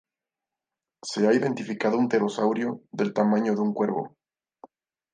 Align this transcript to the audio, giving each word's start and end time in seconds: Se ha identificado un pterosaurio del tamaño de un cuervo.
Se 1.09 1.27
ha 1.27 1.31
identificado 1.31 1.95
un 1.99 2.07
pterosaurio 2.09 2.81
del 2.91 3.13
tamaño 3.13 3.53
de 3.53 3.61
un 3.61 3.71
cuervo. 3.71 4.17